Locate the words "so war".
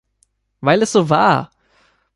0.93-1.51